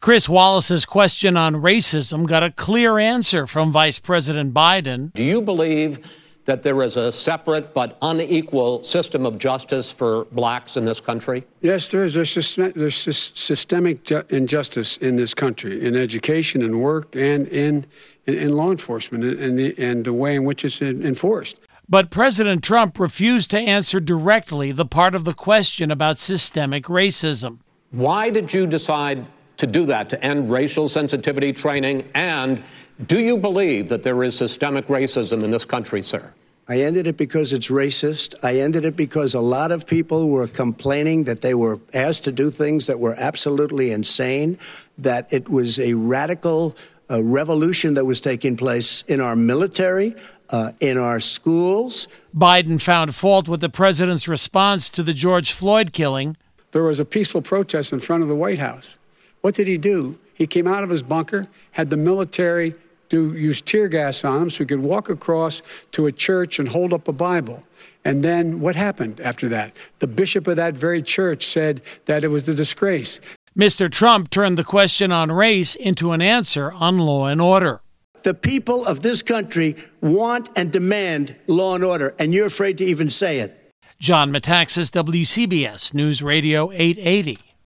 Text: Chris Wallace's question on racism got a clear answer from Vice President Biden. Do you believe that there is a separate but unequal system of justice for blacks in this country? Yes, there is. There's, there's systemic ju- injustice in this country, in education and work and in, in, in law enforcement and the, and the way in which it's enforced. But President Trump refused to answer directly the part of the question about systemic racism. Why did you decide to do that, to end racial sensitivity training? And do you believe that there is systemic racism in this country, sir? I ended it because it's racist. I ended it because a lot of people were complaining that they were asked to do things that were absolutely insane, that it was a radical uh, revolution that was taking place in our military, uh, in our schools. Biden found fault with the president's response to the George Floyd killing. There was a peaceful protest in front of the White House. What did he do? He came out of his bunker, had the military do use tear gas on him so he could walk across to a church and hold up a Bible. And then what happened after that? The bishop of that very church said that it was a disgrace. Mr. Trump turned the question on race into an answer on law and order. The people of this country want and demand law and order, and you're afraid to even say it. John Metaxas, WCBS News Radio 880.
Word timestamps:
Chris 0.00 0.30
Wallace's 0.30 0.86
question 0.86 1.36
on 1.36 1.56
racism 1.56 2.26
got 2.26 2.42
a 2.42 2.50
clear 2.50 2.98
answer 2.98 3.46
from 3.46 3.70
Vice 3.70 3.98
President 3.98 4.54
Biden. 4.54 5.12
Do 5.12 5.22
you 5.22 5.42
believe 5.42 6.10
that 6.46 6.62
there 6.62 6.82
is 6.82 6.96
a 6.96 7.12
separate 7.12 7.74
but 7.74 7.98
unequal 8.00 8.82
system 8.82 9.26
of 9.26 9.36
justice 9.36 9.92
for 9.92 10.24
blacks 10.32 10.78
in 10.78 10.86
this 10.86 11.00
country? 11.00 11.44
Yes, 11.60 11.90
there 11.90 12.02
is. 12.02 12.14
There's, 12.14 12.56
there's 12.56 12.96
systemic 12.96 14.04
ju- 14.04 14.24
injustice 14.30 14.96
in 14.96 15.16
this 15.16 15.34
country, 15.34 15.84
in 15.84 15.94
education 15.94 16.62
and 16.62 16.80
work 16.80 17.14
and 17.14 17.46
in, 17.48 17.84
in, 18.24 18.38
in 18.38 18.56
law 18.56 18.70
enforcement 18.70 19.22
and 19.22 19.58
the, 19.58 19.74
and 19.76 20.06
the 20.06 20.14
way 20.14 20.34
in 20.34 20.44
which 20.44 20.64
it's 20.64 20.80
enforced. 20.80 21.60
But 21.90 22.08
President 22.08 22.64
Trump 22.64 22.98
refused 22.98 23.50
to 23.50 23.58
answer 23.58 24.00
directly 24.00 24.72
the 24.72 24.86
part 24.86 25.14
of 25.14 25.26
the 25.26 25.34
question 25.34 25.90
about 25.90 26.16
systemic 26.16 26.84
racism. 26.84 27.58
Why 27.90 28.30
did 28.30 28.54
you 28.54 28.66
decide 28.66 29.26
to 29.60 29.66
do 29.66 29.86
that, 29.86 30.10
to 30.10 30.22
end 30.24 30.50
racial 30.50 30.88
sensitivity 30.88 31.52
training? 31.52 32.08
And 32.14 32.62
do 33.06 33.20
you 33.20 33.38
believe 33.38 33.88
that 33.88 34.02
there 34.02 34.22
is 34.22 34.36
systemic 34.36 34.88
racism 34.88 35.42
in 35.42 35.50
this 35.50 35.64
country, 35.64 36.02
sir? 36.02 36.32
I 36.68 36.82
ended 36.82 37.06
it 37.06 37.16
because 37.16 37.52
it's 37.52 37.68
racist. 37.68 38.34
I 38.44 38.58
ended 38.60 38.84
it 38.84 38.94
because 38.94 39.34
a 39.34 39.40
lot 39.40 39.72
of 39.72 39.86
people 39.86 40.28
were 40.28 40.46
complaining 40.46 41.24
that 41.24 41.40
they 41.40 41.54
were 41.54 41.80
asked 41.94 42.24
to 42.24 42.32
do 42.32 42.50
things 42.50 42.86
that 42.86 43.00
were 43.00 43.14
absolutely 43.18 43.90
insane, 43.90 44.58
that 44.98 45.32
it 45.32 45.48
was 45.48 45.80
a 45.80 45.94
radical 45.94 46.76
uh, 47.10 47.22
revolution 47.24 47.94
that 47.94 48.04
was 48.04 48.20
taking 48.20 48.56
place 48.56 49.02
in 49.08 49.20
our 49.20 49.34
military, 49.34 50.14
uh, 50.50 50.70
in 50.78 50.96
our 50.96 51.18
schools. 51.18 52.06
Biden 52.36 52.80
found 52.80 53.14
fault 53.16 53.48
with 53.48 53.60
the 53.60 53.68
president's 53.68 54.28
response 54.28 54.90
to 54.90 55.02
the 55.02 55.12
George 55.12 55.52
Floyd 55.52 55.92
killing. 55.92 56.36
There 56.70 56.84
was 56.84 57.00
a 57.00 57.04
peaceful 57.04 57.42
protest 57.42 57.92
in 57.92 57.98
front 57.98 58.22
of 58.22 58.28
the 58.28 58.36
White 58.36 58.60
House. 58.60 58.96
What 59.40 59.54
did 59.54 59.66
he 59.66 59.78
do? 59.78 60.18
He 60.34 60.46
came 60.46 60.66
out 60.66 60.84
of 60.84 60.90
his 60.90 61.02
bunker, 61.02 61.48
had 61.72 61.90
the 61.90 61.96
military 61.96 62.74
do 63.10 63.34
use 63.34 63.60
tear 63.60 63.88
gas 63.88 64.24
on 64.24 64.42
him 64.42 64.50
so 64.50 64.64
he 64.64 64.66
could 64.66 64.80
walk 64.80 65.10
across 65.10 65.62
to 65.90 66.06
a 66.06 66.12
church 66.12 66.58
and 66.58 66.68
hold 66.68 66.92
up 66.92 67.08
a 67.08 67.12
Bible. 67.12 67.62
And 68.04 68.22
then 68.22 68.60
what 68.60 68.76
happened 68.76 69.20
after 69.20 69.48
that? 69.48 69.76
The 69.98 70.06
bishop 70.06 70.46
of 70.46 70.56
that 70.56 70.74
very 70.74 71.02
church 71.02 71.44
said 71.44 71.82
that 72.06 72.24
it 72.24 72.28
was 72.28 72.48
a 72.48 72.54
disgrace. 72.54 73.20
Mr. 73.58 73.90
Trump 73.90 74.30
turned 74.30 74.56
the 74.56 74.64
question 74.64 75.10
on 75.12 75.30
race 75.32 75.74
into 75.74 76.12
an 76.12 76.22
answer 76.22 76.72
on 76.72 76.98
law 76.98 77.26
and 77.26 77.40
order. 77.40 77.80
The 78.22 78.34
people 78.34 78.86
of 78.86 79.02
this 79.02 79.22
country 79.22 79.76
want 80.00 80.50
and 80.56 80.70
demand 80.70 81.36
law 81.46 81.74
and 81.74 81.84
order, 81.84 82.14
and 82.18 82.32
you're 82.32 82.46
afraid 82.46 82.78
to 82.78 82.84
even 82.84 83.10
say 83.10 83.40
it. 83.40 83.72
John 83.98 84.30
Metaxas, 84.30 84.90
WCBS 84.90 85.92
News 85.92 86.22
Radio 86.22 86.70
880. 86.70 87.49